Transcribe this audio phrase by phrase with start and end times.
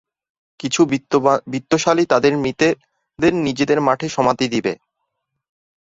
[0.59, 0.81] কিছু
[1.53, 4.73] বিত্তশালী তাদের মৃতদের নিজ মাঠে সমাধি দেবে।